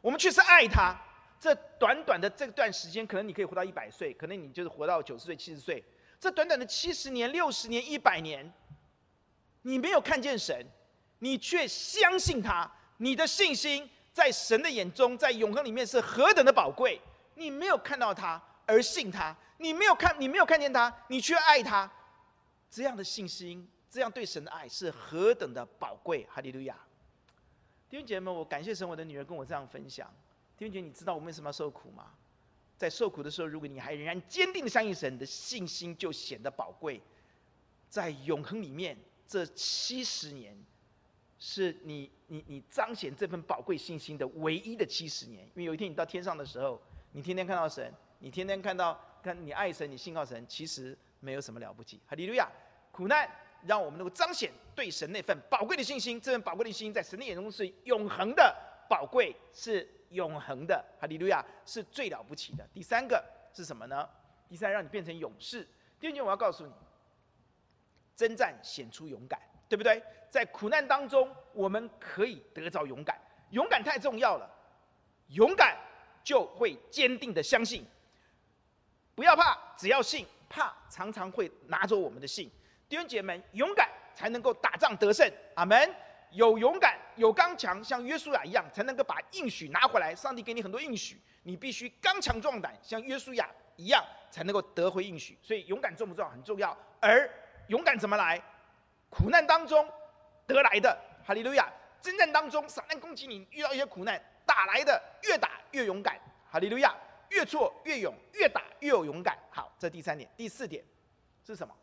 [0.00, 0.96] 我们却是爱他。
[1.42, 5.82] 这短短的这段时间，可能你可以活到一百岁，可能你就是活到九十岁、七十岁。
[6.20, 8.48] 这短短的七十年、六十年、一百年，
[9.62, 10.64] 你没有看见神，
[11.18, 12.70] 你却相信他。
[12.98, 17.00] 你的信心在神的眼中，在永恒里面是何等的宝贵。
[17.34, 21.90] 你没有看到他而信他，你没有看，你没有看见他，你却爱他。
[22.70, 26.24] 这样的信心，这样对神的爱是何等的宝贵。
[26.30, 26.78] 哈利路亚！
[27.90, 30.08] 弟兄姐妹们，我感谢神，我的女儿跟我这样分享。
[30.70, 32.10] 弟兄，你知道我们为什么要受苦吗？
[32.76, 37.00] 在受苦的时候，如果你还仍然坚定的相信神，你的信心就显得宝贵。
[37.88, 38.96] 在永恒里面，
[39.28, 40.56] 这七十年
[41.38, 45.44] 是你你你彰显这份宝贵信心的唯一的七十年。
[45.44, 46.80] 因为有一天你到天上的时候，
[47.12, 52.00] 你天天看到神，你天天看到看你爱神，你信靠神，其实没有什么了不起。
[52.06, 52.50] 哈利路亚！
[52.90, 53.30] 苦难
[53.64, 58.56] 让我们能够彰显对神那份宝贵的信心，这份宝贵的信心在神的眼中是永恒的
[58.88, 59.88] 宝贵，是。
[60.12, 62.68] 永恒的哈利路亚是最了不起的。
[62.74, 64.06] 第三个是什么呢？
[64.46, 65.66] 第三，让你变成勇士。
[65.98, 66.72] 第二件，我要告诉你，
[68.14, 69.40] 征战显出勇敢，
[69.70, 70.02] 对不对？
[70.28, 73.18] 在苦难当中，我们可以得着勇敢。
[73.52, 74.46] 勇敢太重要了，
[75.28, 75.78] 勇敢
[76.22, 77.82] 就会坚定的相信。
[79.14, 80.26] 不要怕，只要信。
[80.50, 82.50] 怕常常会拿走我们的信。
[82.86, 85.26] 弟兄姐妹，勇敢才能够打仗得胜。
[85.54, 85.90] 阿门。
[86.32, 90.14] 有勇敢，有刚强，像约书亚一样，才能够把应许拿回来。
[90.14, 95.38] 上帝给你很多应许，你必须刚强壮胆，像约书亚一样，才能够得回应许。
[95.42, 96.30] 所以勇敢重不重要？
[96.30, 96.76] 很重要。
[97.00, 97.28] 而
[97.68, 98.40] 勇敢怎么来？
[99.10, 99.88] 苦难当中
[100.46, 100.98] 得来的。
[101.24, 101.70] 哈利路亚！
[102.00, 106.18] 征战当中，撒旦攻击你，遇到一些苦难，打来的越打越勇敢。
[106.50, 106.94] 哈利路亚！
[107.28, 109.38] 越挫越勇，越打越有勇敢。
[109.50, 110.28] 好，这第三点。
[110.36, 110.84] 第四点
[111.46, 111.74] 是什么？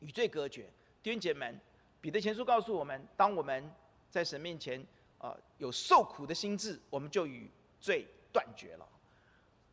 [0.00, 0.70] 与罪隔绝。
[1.02, 1.60] 弟兄姐妹们。
[2.00, 3.70] 彼得前书告诉我们：当我们
[4.14, 4.80] 在神面前，
[5.18, 7.50] 啊、有受苦的心志，我们就与
[7.80, 8.88] 罪断绝了。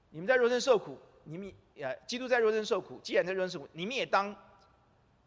[0.09, 4.35] 你们在肉身受苦，你们呃，基督在肉身受苦，既然在肉身受苦，你们也当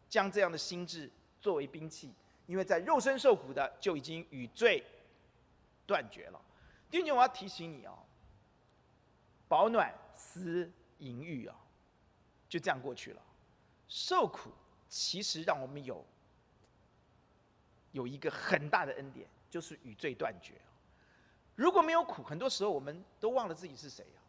[0.09, 2.11] 将这样的心志作为兵器，
[2.45, 4.83] 因为在肉身受苦的就已经与罪
[5.87, 6.41] 断绝了。
[6.91, 7.97] 弟兄，我要提醒你哦，
[9.47, 11.55] 保暖思淫欲啊，
[12.49, 13.21] 就这样过去了。
[13.87, 14.51] 受苦
[14.89, 16.05] 其实让我们有。
[17.95, 20.55] 有一个很大的恩典，就是与罪断绝。
[21.55, 24.19] 如果没有苦，很多时候我们都忘了自己是谁啊。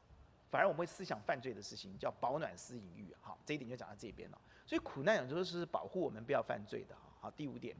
[0.49, 3.13] 反而我们会思想犯罪的事情，叫饱暖思淫欲。
[3.21, 4.41] 好，这一点就讲到这边了。
[4.65, 6.97] 所以苦难有时候是保护我们不要犯罪的。
[7.21, 7.77] 好，第五点，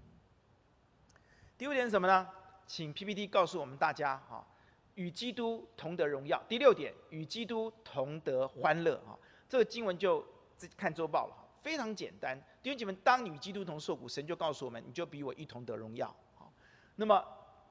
[1.57, 2.29] 第五点是什么呢？
[2.67, 4.45] 请 PPT 告诉我们大家哈，
[4.97, 6.43] 与基督同得荣耀。
[6.49, 9.01] 第六点，与基督同得欢乐。
[9.07, 9.17] 哈，
[9.49, 12.41] 这个经文就自己看周报了，非常简单。
[12.63, 16.15] 弟兄姐妹，当你与基督同受苦，神就告诉我们，你就比我一同得荣耀。
[16.37, 16.53] 好，
[16.95, 17.21] 那么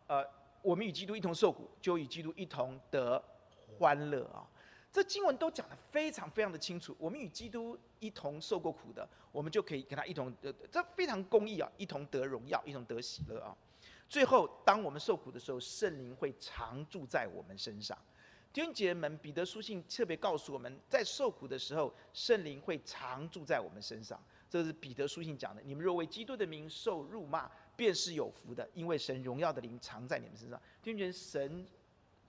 [0.08, 0.21] 呃，
[0.62, 3.23] 我们与基督一同受苦，就与基督一同得
[3.79, 4.45] 欢乐啊。
[4.91, 6.93] 这经文都讲得非常非常的清楚。
[6.99, 13.55] 我们与基督一同受过苦的，我们就可以跟他一同得，这非常公义啊，一同得荣耀，一同得喜乐啊。
[14.10, 17.97] 最后，当我们受苦的时候，圣灵会常住在我们身上。
[18.55, 24.17] 弟兄姐妹们，彼得书信特别告诉我们在受苦的时候，圣灵会常住在我们身上。
[24.49, 25.61] 这是彼得书信讲的。
[25.65, 30.57] 你们若为基督的名受辱骂，便是有福的，因为神荣耀的灵常在你们身上。
[30.81, 31.67] 弟兄姐妹，神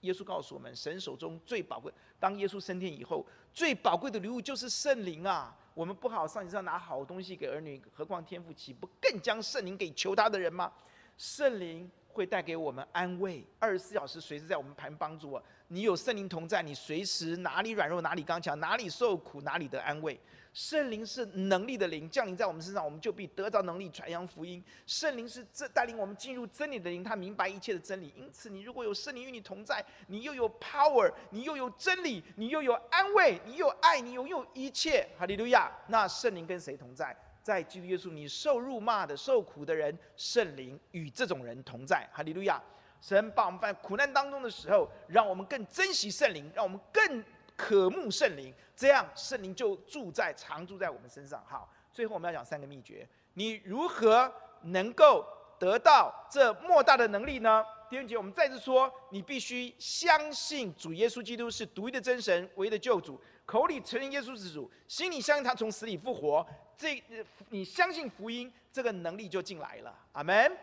[0.00, 5.56] 耶稣告诉我们，神手中最宝贵，当耶稣升天以后，最宝贵的礼物就是圣灵啊。
[5.74, 10.72] 我们不好上天上拿好东西给儿女，何况天父岂不更将圣灵给求他的人吗？
[11.16, 15.40] 圣灵会带给我们安慰，二十四小时随时在我们旁帮助我。
[15.68, 20.18] 你有圣灵同在，你随时哪里软弱哪里刚强，哪里受苦哪里得安慰。
[20.52, 24.64] 圣灵是能力的灵，降临在我们身上，我们就必得着能力传扬福音。
[24.86, 28.10] 圣灵是这带领我们进入真理的灵，他明白一切的真理。
[28.16, 35.06] 因此，你如果有圣灵与你同在，你又有 power，你又有真理，你又有安慰，你又有爱，你拥有一切。
[35.18, 35.70] 哈利路亚！
[35.88, 37.14] 那圣灵跟谁同在？
[37.42, 42.08] 在基督耶稣，你受辱骂的、受苦的人，圣灵与这种人同在。
[42.10, 42.60] 哈利路亚！
[43.00, 47.24] 神把我们放在苦难当中的时候，让我们更珍惜圣灵，让我们更。
[47.58, 51.42] 渴慕圣灵，这样圣灵就住在常住在我们身上。
[51.48, 54.30] 好，最后我们要讲三个秘诀，你如何
[54.60, 55.24] 能够
[55.58, 57.64] 得到这莫大的能力呢？
[57.88, 67.02] 弟兄姐妹，我们再次说，你必须相信主耶稣基督是独一的真神，唯一的救主，口里承认耶稣是主，心里相信他从死里复活，这
[67.48, 69.98] 你相信福音，这个能力就进来了。
[70.12, 70.54] 阿门。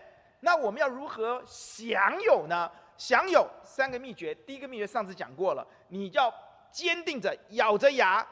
[0.43, 2.69] 那我们要如何享有呢？
[2.95, 6.33] 享有三个秘诀，第一个秘诀上次讲过了，你要。
[6.73, 8.27] 坚定着，咬着牙，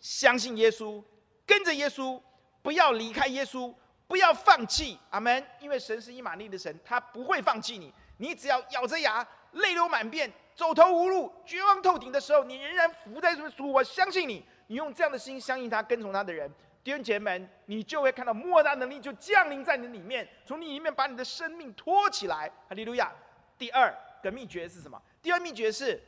[0.00, 1.00] 相信耶稣，
[1.46, 2.20] 跟着耶稣，
[2.60, 3.72] 不要离开耶稣，
[4.08, 5.46] 不要放弃，阿门。
[5.60, 7.94] 因为神是以马利的神，他不会放弃你。
[8.16, 14.44] 你只要咬着牙，泪流满面，走投无路，绝望透顶的时候，你仍然伏在主，我相信你。
[14.66, 22.48] 你用这样的心相信他，跟从他的人，弟兄姐妹们，你就会看到莫大能力就降临在你里面，从你里面把你的生命托起来。
[22.68, 23.12] 哈利路亚。
[23.56, 25.00] 第二个秘诀是什么？
[25.20, 26.02] 第二秘诀是，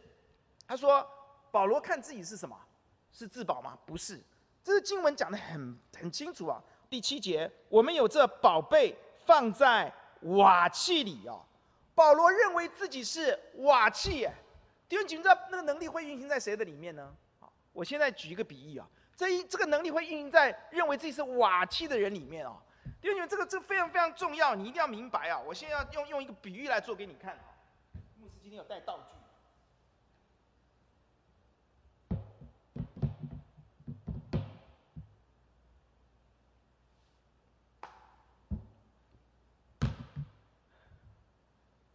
[0.67, 1.07] 他说。
[1.53, 2.57] 保罗看自己是什么？
[3.11, 3.77] 是自保吗？
[3.85, 4.21] 不是，
[4.63, 6.63] 这是经文讲得很很清楚啊。
[6.89, 11.45] 第七节，我们有这宝贝放在瓦器里哦。
[11.93, 14.33] 保罗认为自己是瓦器，哎，
[14.89, 17.13] 弟兄姐妹，知道那个能力会运行在谁的里面呢？
[17.41, 18.89] 好，我现在举一个比喻啊，
[19.21, 22.57] 这一这个能力会运用在认为自己是瓦器的人里面哦。
[23.03, 25.39] 弟兄姐妹，这个这个非常非常重要，你一定要明白啊。
[25.39, 27.45] 我现在要用用一个比喻来做给你看啊。
[28.19, 29.15] 牧师今天有带道具。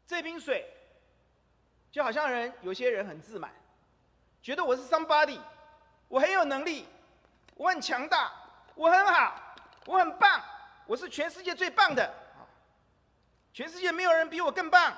[0.05, 0.71] 这瓶水，
[1.91, 3.51] 就好像人，有些人很自满，
[4.43, 5.39] 觉得我是 somebody，
[6.07, 6.85] 我很有能力，
[7.55, 8.31] 我很强大，
[8.75, 10.41] 我很好，我很棒，
[10.85, 12.13] 我是全世界最棒的，
[13.51, 14.93] 全世界没有人比我更棒，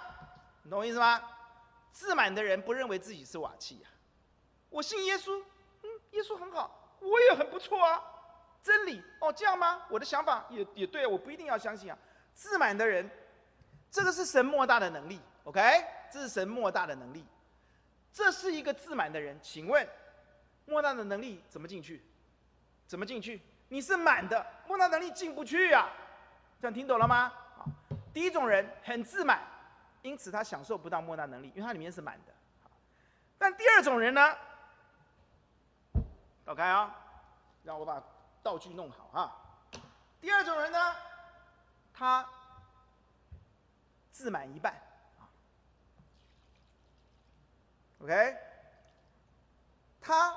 [0.63, 1.21] 你懂我意思吗？
[1.91, 3.87] 自满的人不认为自己是瓦器啊，
[4.69, 5.41] 我信耶稣，
[5.83, 8.03] 嗯，耶稣很好，我也很不错啊，
[8.61, 9.83] 真理哦，这样吗？
[9.89, 11.97] 我的想法也也对，我不一定要相信啊，
[12.33, 13.09] 自满的人。
[13.89, 15.61] 这个是神莫大的能力，OK？
[16.11, 17.25] 这是神莫大的能力。
[18.11, 19.87] 这是一个自满的人，请问，
[20.65, 22.03] 莫大的能力怎么进去？
[22.87, 23.41] 怎么进去？
[23.67, 25.89] 你是满的，莫大能力进不去啊！
[26.59, 27.31] 这样听懂了吗？
[27.55, 27.65] 好，
[28.13, 29.41] 第一种人很自满，
[30.01, 32.33] 因此他享受不到莫大能力，因为他里面是满的。
[33.37, 34.35] 但第二种人呢
[36.45, 36.95] ？OK 啊，
[37.63, 38.01] 让我把
[38.41, 39.35] 道具弄好啊。
[40.21, 40.95] 第二种人呢，
[41.93, 42.27] 他。
[44.09, 44.73] 自满一半
[48.01, 48.35] ，，OK，
[50.01, 50.35] 他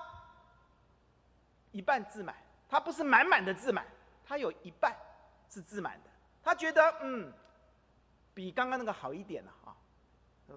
[1.72, 2.34] 一半自满，
[2.68, 3.86] 他不是满满的自满，
[4.24, 4.96] 他有一半
[5.48, 6.10] 是自满的，
[6.42, 7.32] 他觉得嗯，
[8.34, 9.76] 比刚刚那个好一点了啊，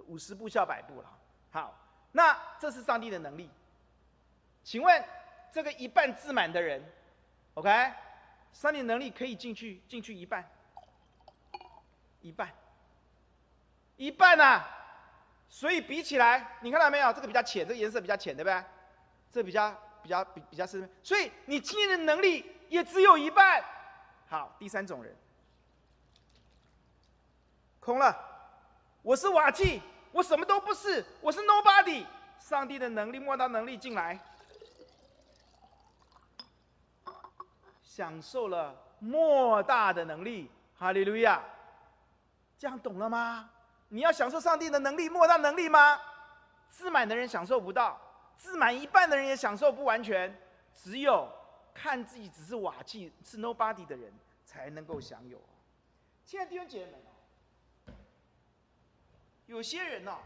[0.08, 1.20] 五十步笑百步了。
[1.52, 1.78] 好，
[2.12, 3.50] 那这是上帝的能力，
[4.64, 5.04] 请问
[5.52, 6.84] 这个一半自满的人
[7.54, 7.70] ，OK，
[8.52, 10.50] 上帝能力可以进去进去一半，
[12.22, 12.50] 一半。
[13.96, 14.68] 一半呐、啊，
[15.48, 17.14] 所以比起来，你看到没有？
[17.14, 18.64] 这个比较浅，这个颜色比较浅，对不对？
[19.32, 19.72] 这比较
[20.04, 20.88] 比较比比较深。
[21.02, 23.64] 所以你今天的能力也只有一半。
[24.28, 25.16] 好，第三种人，
[27.80, 28.16] 空了，
[29.02, 32.06] 我是瓦器，我什么都不是，我是 nobody。
[32.40, 34.20] 上帝的能力，莫大能力进来，
[37.82, 40.52] 享受了莫大的能力。
[40.78, 41.42] 哈利路亚，
[42.60, 43.50] 这样懂了吗？
[43.88, 45.98] 你要享受上帝的能力，莫大能力吗？
[46.70, 47.98] 自满的人享受不到，
[48.38, 50.36] 自满一半的人也享受不完全，
[50.74, 51.30] 只有
[51.74, 54.12] 看自己只是瓦器，是 nobody 的人
[54.46, 55.40] 才能够享有。
[56.26, 57.96] 亲爱的弟兄姐妹们，
[59.46, 60.18] 有些人呢，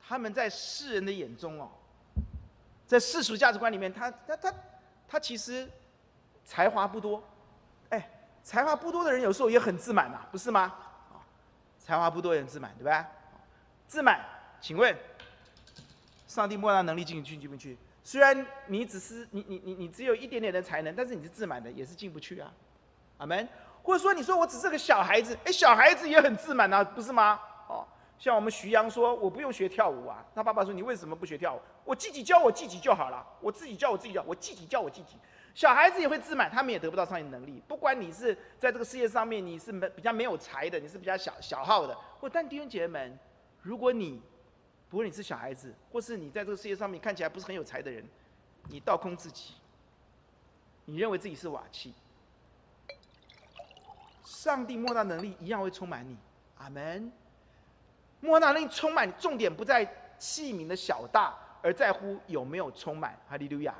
[0.00, 1.70] 他们在世人的眼中哦，
[2.86, 4.54] 在世俗价值观里面，他他他
[5.08, 5.68] 他其实
[6.44, 7.22] 才华不多，
[7.90, 8.10] 哎，
[8.42, 10.74] 才华不多的人有时候也很自满呐，不是吗？
[11.78, 13.08] 才华不多也很自满，对吧？
[13.86, 14.20] 自满，
[14.60, 14.96] 请问，
[16.36, 17.78] 上帝莫大能力进去进不去？
[18.04, 22.52] 虽然你只是你你你你只有一点点的才能，但是你是自满的，也是进不去啊。
[23.16, 23.48] 阿门。
[23.82, 27.40] 或者说你说我只是个小孩子，哎，小孩子也很自满啊，不是吗？
[27.68, 27.86] 哦，
[28.18, 30.22] 像我们徐阳说，我不用学跳舞啊。
[30.34, 31.60] 他爸爸说，你为什么不学跳舞？
[31.86, 35.16] 我自己教我自己就好了，我自己教我自己教，我自己教我自己。
[35.54, 37.62] 小孩子也会自满，他们也得不到上帝能力。
[37.66, 43.18] 不管你是在这个世界上面，你是没比较没有才的，你是比较小小号的，或但弟兄姐妹们，
[43.62, 44.20] 如果你
[44.88, 48.04] 不论你是小孩子，或是你在这个世界上面看起来不是很有才的人，
[48.68, 49.54] 你倒空自己，
[50.84, 51.92] 你认为自己是瓦器，
[54.24, 56.16] 上帝莫大能力一样会充满你。
[56.58, 57.12] 阿门。
[58.20, 59.84] 莫大能力充满，重点不在
[60.18, 63.18] 器皿的小大，而在乎有没有充满。
[63.28, 63.74] 哈利路亚。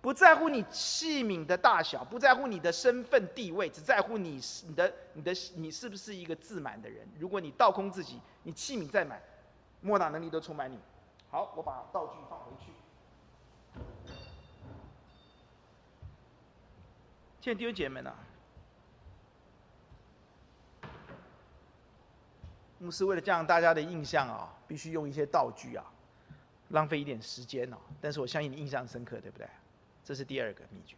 [0.00, 7.06] 不在乎你器皿的大小，不在乎你的身份地位，只在乎你是你的你的你是不是一个自满的人。
[7.20, 9.22] 如果你倒空自己，你器皿再满，
[9.82, 10.78] 莫大能力都充满你。
[11.28, 12.72] 好，我把道具放回去。
[17.40, 18.18] 亲爱的弟兄姐妹们啊，
[22.78, 25.84] 牧师为了降大家的印象啊，必须用一些道具啊，
[26.68, 27.76] 浪费一点时间哦。
[28.00, 29.48] 但是我相信你印象深刻，对不对？
[30.04, 30.96] 这是第二个秘诀，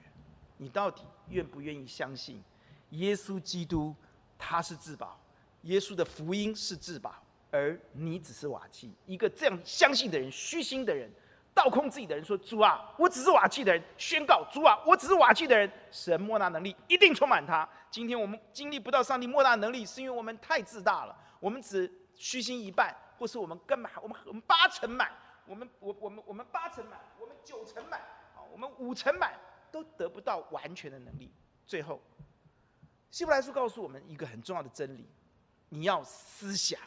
[0.59, 2.43] 你到底愿不愿意相信，
[2.91, 3.95] 耶稣基督
[4.39, 5.19] 他是至宝，
[5.63, 7.15] 耶稣的福音是至宝，
[7.55, 8.93] 而你只是瓦器。
[9.07, 11.09] 一个这样相信的人，虚心的人，
[11.55, 17.69] 倒空自己的人，说：“主啊，我只是瓦器的人。”宣告：“主啊，我只是瓦器的人。”神莫大能力一定充满他。
[17.93, 25.13] 今天我们经历不到上帝莫大能力，是因为我们太自大了，我们只虚心一半，或是我们根本我们我们八成满，
[25.47, 28.01] 我们我我们我们八成满，我们九成满。
[28.53, 29.35] 我们五成满
[29.73, 31.33] 都得不到完全的能力。
[31.67, 32.01] 最后，
[33.11, 35.09] 希伯来书告诉我们一个很重要的真理：
[35.71, 36.79] 你要思想，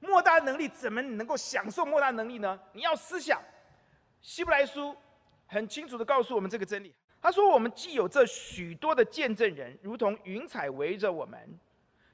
[0.00, 2.58] 莫大能力怎么能够享受莫大能力呢？
[2.72, 3.40] 你要思想。
[4.20, 4.96] 希伯来书
[5.46, 6.94] 很清楚的告诉我们这个真理。
[7.20, 11.58] 他说：“我们既有这许多的见证人，如同云彩围着我们，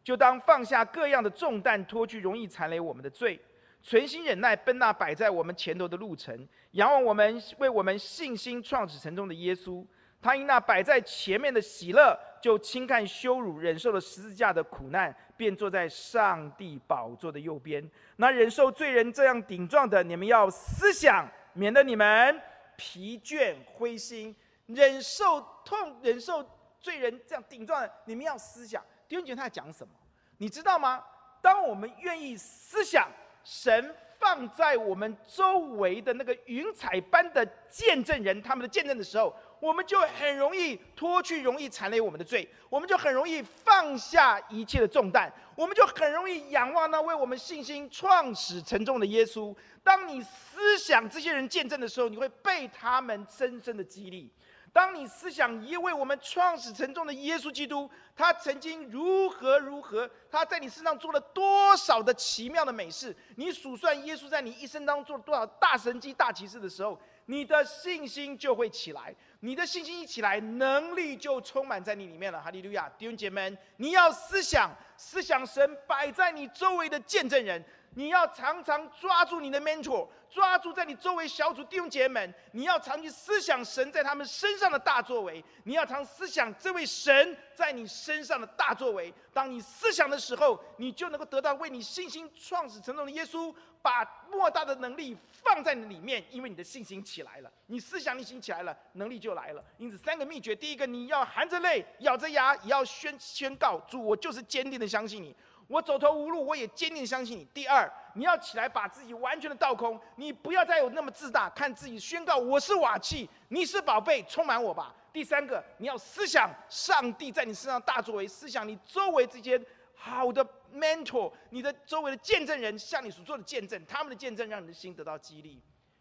[0.03, 3.39] 就当放下各样的重担，脱去容易缠累我们的罪。”
[3.83, 9.85] 存心忍耐，奔那摆在我们前头的路程，仰望我们为我们信心创始成终的耶稣。
[10.23, 17.83] 他因那摆在前面的喜乐，就轻看羞辱，忍受了十字架的苦难，便坐在上帝宝座的右边。
[18.17, 22.39] 那忍受罪人这样顶撞的，你们要思想，免得你们
[22.77, 24.37] 疲倦灰心。
[24.67, 26.47] 忍受痛，忍受
[26.79, 28.85] 罪人这样顶撞的，你们要思想。
[29.09, 29.95] 弟兄姐妹，他在讲什么？
[30.37, 31.03] 你知道吗？
[31.41, 33.09] 当我们愿意思想。
[33.47, 49.57] 神放在我们周围的那个云彩般的见证人，他们的见证的时候，我们就很容易脱去容易缠累我们的罪，我们就很容易放下一切的重担，我们就很容易仰望那为我们信心创始成重的耶稣。
[49.83, 54.31] 当你思想这些人见证的时候，你会被他们深深的激励。
[54.71, 69.15] 当你思想一位我们创始成重的耶稣基督，他曾经如何如何，他在你身上做了多少的奇妙的美事，你数算耶稣在你一生当中做了多少大神迹、大奇事的时候，你的信心就会起来。
[69.45, 72.41] 你的信心一起来，能力就充满在你里面了。
[72.41, 77.63] 哈利路亚，弟兄姐妹，你要思想，思想神摆在你周围的见证人。
[77.97, 89.13] 你要常常抓住你的 mentor，抓住在你周围小组弟兄姐妹，你要常去思想神在他们身上的大作为，你要常思想这位神在你身上的大作为。
[89.35, 93.55] 当你思想的时候，你就能够得到为你信心创始成终的耶稣，
[93.85, 99.63] 把莫大的能力放在你里面，因为你的信心起来了，你思想你信起来了，能力就来了。
[99.77, 105.37] 因此，三个秘诀：第一个，你要含着泪，咬着牙，也要宣宣告主，我就是坚定的相信你。
[105.69, 107.45] 我走投无路，我也坚定相信你。
[107.53, 114.95] 第二，你要起来把自己完全的倒空，你不要再有那么自大，看自己宣告我是瓦器，你是宝贝，充满我吧。
[115.13, 119.61] 第三个，你要思想上帝在你身上大作为，思想你周围这些
[120.05, 125.55] 好的 mentor，你的周围的见证人向你所做的见证，他们的见证让你的心得到激励。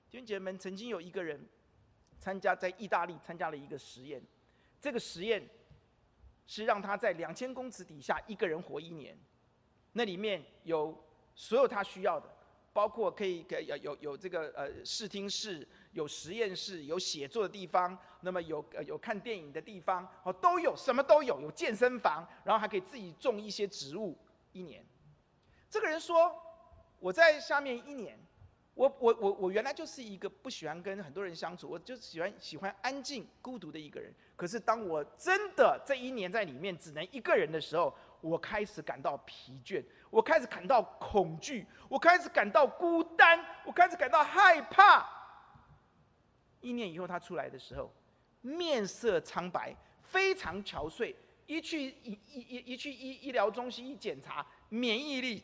[0.10, 1.42] 弟兄姐妹们，曾经有一个人
[2.20, 4.22] 参加在意大利参加了一个实验，
[4.82, 5.42] 这个实验
[6.46, 9.18] 是让他在两千公尺底下一个人活一年。
[9.94, 11.02] 那里面有
[11.34, 12.30] 所有他需要的，
[12.74, 24.18] 包括可以给有有有这个呃视听室，有实验室，有写作的地方，那么有呃有看电影的地方，哦都有，什么都有，有健身房，然后还可以自己种一些植物。
[24.52, 24.86] 一年，
[25.70, 26.36] 这个人说，
[27.00, 28.20] 我在下面一年。
[28.76, 34.12] 我我我我原来就是一个不喜欢跟很多人相处，我就喜欢喜欢安静孤独的一个人。
[34.36, 45.08] 可是当我真的这一年在里面只能一个人的时候，我开始感到疲倦，我开始感到恐惧，我开始感到孤单，我开始感到害怕。
[46.64, 47.94] 一年以后他出来的时候，
[48.42, 51.14] 面色苍白，非常憔悴。
[51.46, 55.44] 一去一一一一去医医疗中心一检查，免疫力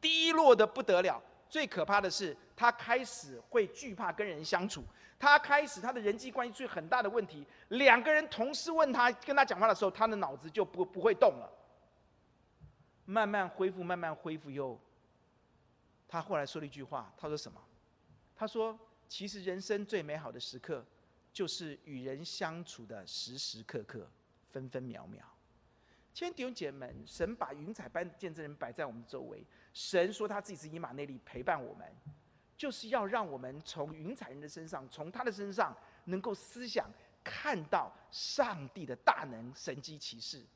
[0.00, 1.20] 低落的不得了。
[1.48, 4.84] 最可怕的是，他开始会惧怕跟人相处。
[5.18, 7.44] 他开始他的人际关系出现很大的问题。
[7.70, 11.50] 两个人同时问他跟他讲话的时候，他的脑子就不不会动了。
[13.04, 14.80] 慢慢恢复，慢慢恢复以后，
[16.08, 17.60] 他后来说了一句话，他说什么？
[18.36, 18.78] 他说
[19.10, 20.86] ：“其实人生最美好的时刻，
[21.32, 24.08] 就是与人相处的时时刻刻，
[24.50, 25.26] 分分秒秒。”
[26.14, 29.44] 亲爱的弟兄姐妹们，神把云彩般的见证人摆在我们周围。
[29.72, 31.92] 神说他自己是以马内利陪伴我们，
[32.56, 36.88] 就是要让我们从云彩人的身上，从他的身上，能够思想
[37.24, 40.46] 看到上帝的大能、神迹奇事。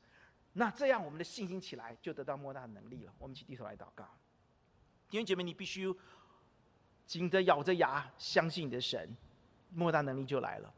[0.53, 3.13] 那这样我们的信心起来，就得到莫大的能力了。
[3.19, 4.07] 我们一起低头来祷告。
[5.09, 5.93] 弟兄姐妹，你必须
[7.05, 9.15] 紧着咬着牙相信你的神，
[9.73, 10.73] 莫大能力就来了。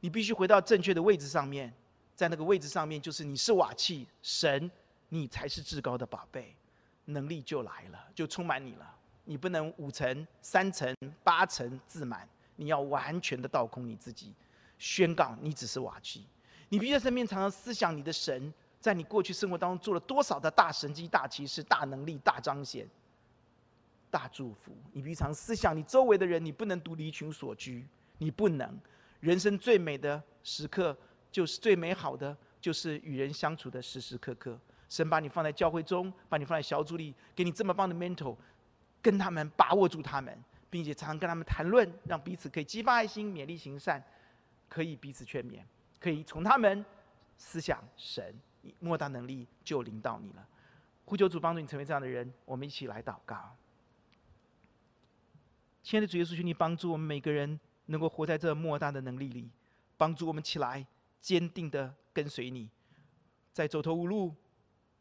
[0.00, 1.72] 你必须回到正确的位置上面。
[2.14, 4.70] 在那个位置上面，就是你是瓦器，神，
[5.08, 6.54] 你才是至高的宝贝，
[7.06, 8.94] 能力就来了，就充满你了。
[9.24, 14.34] 你不能五成、三成、八成自满，你要完全的倒空你自己，
[14.78, 16.26] 宣告你只是瓦器。
[16.68, 22.86] 你必须在身边常常思想你的神，在你过去生活当中做了多少的大神迹、大奇事、大能力、大彰显、
[24.10, 24.76] 大祝福。
[24.92, 27.86] 你必须常思想你周围的人，你不能独离群索居，
[28.18, 28.78] 你不能。
[29.20, 30.96] 人生最美的时刻。
[31.32, 34.58] 就是最美好的，就是与人相处的时时刻刻。
[34.88, 38.36] 神把你放在教会中，把你放在小组里，给你这么棒的 mentor，
[39.00, 40.36] 跟他们把握住他们，
[40.68, 44.02] 并且常常跟他们谈论，让彼此可以激发爱心、勉励行善，
[44.68, 45.60] 可以彼此劝勉，
[46.00, 46.84] 可以从他们
[47.38, 48.34] 思想神，
[48.80, 50.44] 莫大能力就临到你了。
[51.04, 53.56] 呼求主帮助你成为这样的人，我们一起来祷告。
[55.82, 59.50] 亲爱的主耶稣，求你帮助我们每个人能够活在这莫大的能力里，
[59.96, 60.86] 帮助我们起来。
[61.20, 62.66] 坚定的跟随你，
[63.52, 64.34] 在走投无路、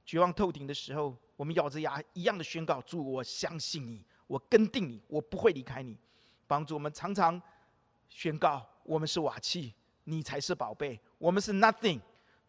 [0.06, 5.98] 绝望透顶的时候，我们咬着牙一样的宣告：主，我相信你，我跟定你，我不会离开你。
[6.46, 7.42] 帮助我们常常
[8.10, 9.74] 宣告：我们是瓦器，
[10.04, 12.02] 你才是宝贝；我们是 nothing，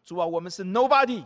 [0.03, 1.25] 主啊，我们是 nobody，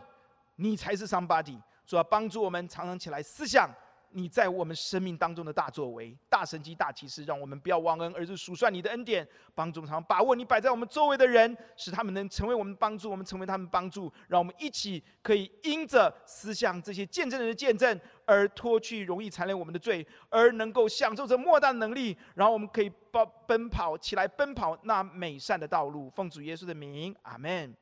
[0.57, 1.59] 你才是 somebody。
[1.87, 3.73] 主啊，帮助我们常常起来思想。
[4.17, 26.09] 你在我们生命当中的大作为、大神迹、大奇事，让我们不要忘恩，而是数算你的恩典，帮助我们把握你摆在我们周围的人，使他们能成为我们帮助，我们成为他们帮助，让我们一起可以因着思想这些见证人的见证，而脱去容易缠累我们的罪，而能够享受着莫大的能力，然后我们可以奔奔跑起来，奔跑那美善的道路。
[26.09, 27.75] 奉主耶稣的名，阿门。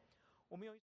[0.50, 0.72] 我们用。